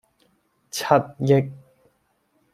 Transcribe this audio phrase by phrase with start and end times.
[0.71, 0.81] 七
[1.19, 1.53] 億